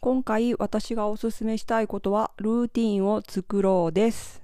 [0.00, 4.40] 今回私がおすすめしたいことはルーティンを作ろうです。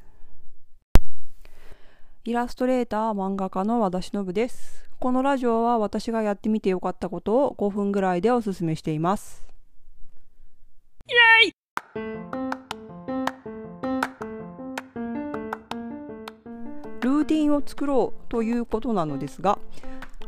[2.24, 4.88] イラストレーター漫画家の和田忍です。
[4.98, 9.46] このラジオは私がやってみてよかったことを5分ぐらいでおすすめしています。
[11.06, 11.12] イ
[11.44, 11.52] エイ！
[17.00, 19.60] ルーティンを作ろうということなのですが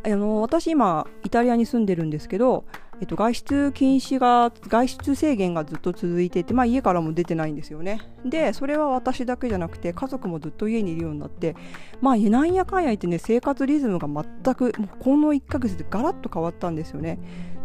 [0.05, 2.65] あの私今イタリアに住んでるんですけど
[3.01, 8.01] えっと、外出禁止が外出制限がずっと続いていて、まあ、家からも出てないんですよね。
[8.25, 11.57] でそれは私だけじゃなくて家族もずっと家にいるようになって
[12.01, 17.19] まあなんやかんや言ってね生活リズムが全くもうこの1ヶ月でガラッと変わったんですよね。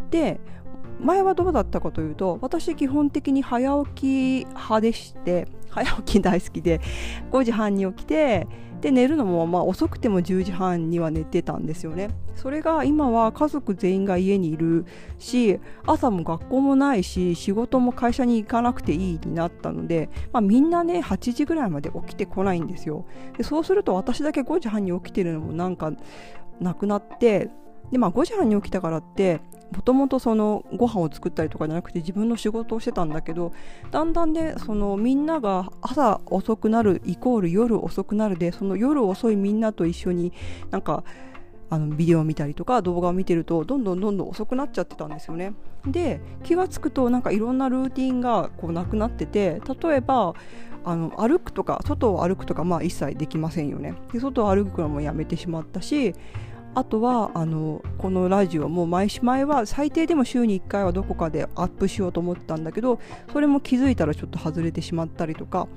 [0.09, 0.39] で
[0.99, 6.79] 前はどうだったかというと私基本的に早起き派でして早起き大好きで
[7.31, 8.47] 5時半に起きて
[8.81, 12.09] で寝るのもまあ遅くても10時半には寝てたんですよね。
[12.35, 14.85] それが今は家族全員が家にいる
[15.19, 23.05] し朝も学校もないし仕事も会社に行かなくていいになったので、まあ、みんなね8時ぐらいまで起きてこないんですよ。
[23.37, 25.91] でそうすると私だけ5時半に起きてるのもなんか
[26.59, 27.49] なくなって
[27.91, 29.41] でまあ5時半に起きたからって
[29.75, 33.53] もともとそのご飯を作ったりとかじゃなくて自分の仕事をしてたんだけど
[33.89, 40.33] だんだんねそのみんなが朝遅くなるイコール夜遅くなるでその夜遅いみんなと一緒に
[40.71, 41.03] なんか
[41.69, 45.53] あのビデオを見たりとか動画を見てるとどんどんどんどん遅くなっちゃってたんですよね。
[45.87, 50.33] で気が付くとなんかいろんなルーティンがこうなくなってて例えば
[50.83, 53.95] あの歩くとか外を歩くとかまあ一切できませんよね。
[54.11, 56.13] で外を歩くのもやめてしまったし
[56.73, 62.99] あとはあのこのラジオも毎前は最低でも週に1回はどこかでアップしようと思ってたんだけど
[63.31, 65.67] それも気づいたらちょっと外れてしまったりとか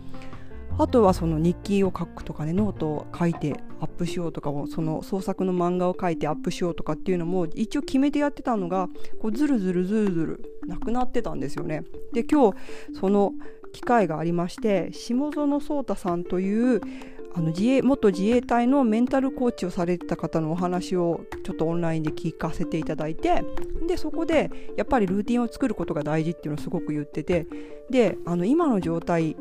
[0.76, 8.88] あとはその日記を書くとかねノートを書いてアップしようとかもその創作の漫画を書いてアップしようとかっていうのも一応決めてやってたのが
[9.20, 11.84] こうずるずるずるずるなくなってたんですよね。
[12.12, 12.58] で今日
[12.98, 13.32] その
[13.72, 16.80] 機会がありまして下園壮太さんという
[17.36, 23.44] あの自衛元自衛隊のメンタルコーチをされてた方のお話をちょっとオンラインで聞かせていただいて
[23.88, 27.46] でそこでやっぱりルーティンを作ることが大事っていうのをすごく言ってて
[27.90, 29.36] であの今の状態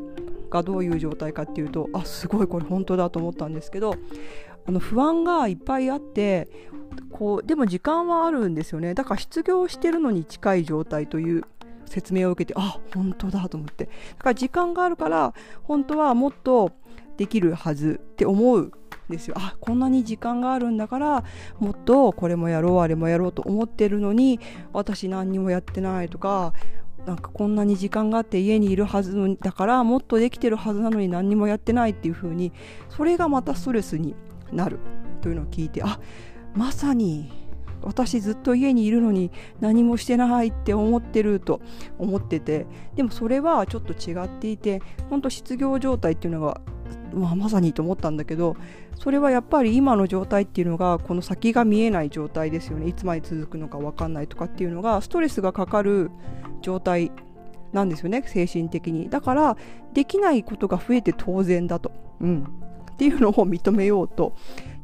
[0.50, 3.94] がどういう状態かっていうとあすごいこれ本当だと思ったんですけど
[4.66, 6.48] あの不安がいっぱいあって
[7.10, 8.94] こうでも時間はあるんですよね。
[8.94, 11.44] だから失業してるのに近い状態という
[11.86, 13.84] 説明を受けてあ本当だと思って。
[13.84, 16.72] だから時間があるから本当はもっと
[17.16, 18.72] できるはずって思うん
[19.08, 19.34] ですよ。
[19.38, 21.24] あこんなに時間があるんだから
[21.58, 24.40] もっとこれもやろうあれもやろうと思ってるのに
[24.72, 26.52] 私何にもやってないとか
[27.06, 32.52] なんかこんなに時間があって家にいるはずだからもっとできてるはずなのに何にもやってないっていう風に
[32.88, 34.14] それがまたストレスに
[34.52, 34.78] なる
[35.20, 36.00] というのを聞いてあ
[36.54, 37.43] まさに
[37.84, 39.30] 私ずっと家にいるのに
[39.60, 41.60] 何もしてないって思ってると
[41.98, 46.60] 思っててでもそれはちょっと違っていて本当失業状態っていうのが
[47.14, 48.56] まあ、まさにと思ったんだけど
[48.96, 52.88] それはやっぱり今の状態っていうのがこの先が見えない状態ですよね。
[52.88, 56.10] いつまで続くのか分かんないとかっていうのがストレスがかかる
[56.62, 57.12] 状態
[57.72, 59.08] なんですよね精神的に。
[59.08, 59.56] だから
[59.92, 62.44] できないことが増えて当然だと、うん、
[62.92, 64.34] っていうのを認めようと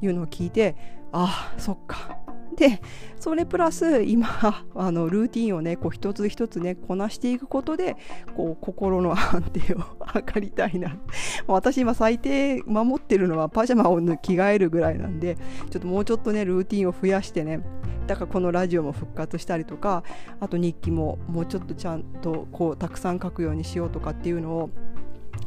[0.03, 0.77] いうのを聞いて
[1.13, 2.20] ああそっか。
[2.61, 2.83] で
[3.19, 7.97] それプラス今あのルーティンをねこう一つ一つねこなしていくことで
[8.37, 10.99] こう心の安定を図りたいな
[11.49, 15.39] 私今最低守ってるのはパジャマを着替えるぐらいなんで
[15.71, 17.63] ちょっともうちょっとねルーティンを増やしてね
[18.07, 20.05] だからこのラジオも復活したりとか
[20.39, 24.71] あと日記ももうちょっとちゃんとこうたくさん書くようにしようとかっていうのを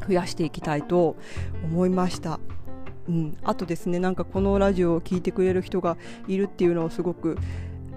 [0.08, 1.16] 増やしていきたいと
[1.64, 2.40] 思いました。
[3.08, 5.98] うん、あとですねなんかこのラジオを聴いてくれる人が
[6.28, 7.38] いるっていうのをすごく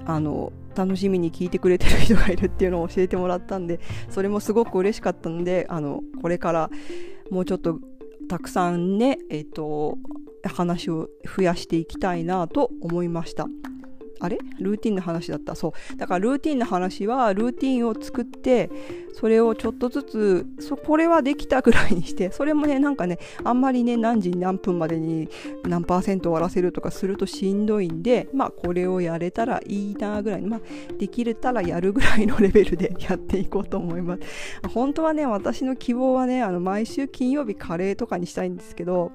[0.04, 3.80] あの楽しみに聞いてくれてる人がいるっていうのを教えてもらったんで
[4.10, 6.70] それもすごく嬉しかったのであのこれから
[7.30, 7.78] もうちょっと
[8.28, 9.98] たくさんね、えーと
[10.48, 13.46] 話を増やしていきたいなと思いました。
[14.20, 14.38] あれ？
[14.58, 15.54] ルーティンの話だった。
[15.54, 15.96] そう。
[15.96, 18.70] だからルーティンの話はルーティンを作って
[19.14, 25.28] それをちょっとずつそこれはできたぐらいにしてそれもねなんかねあんまりね何時何分までに
[25.64, 30.60] 何パーセント終わらせるとかするとしんどいんでまあこれをやれたらいいなぐらいまあ
[30.98, 34.22] できれたらやるぐらいのレベルで やっていこうと思います。
[34.68, 39.12] 本当はね私の希望はねあの毎週金曜日カレーとかにしたいんですけど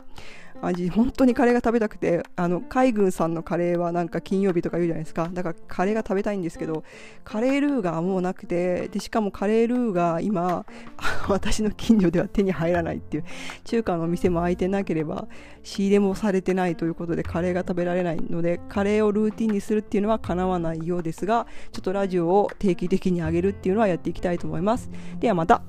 [0.61, 5.29] 味本当にカレーが食べたくてあの海軍さんのカレーはなんか金曜日とか言うじゃないですか。
[5.31, 6.83] だからカレーが食べたいんですけど
[7.23, 10.65] カレールーがもうなくてでしかもカレールーが今
[11.27, 13.23] 私の近所では手に入らないっていう
[13.63, 15.27] 中華のお店も開いてなければ
[15.63, 24.89] 仕入れもされてないということでカレーが食べられないのでカレーをルーティンにするっていうのはかなわないようですがちょっとラジオを定期的に上げるっていうのはやっていきたいと思います。
[25.19, 25.61] ではまた。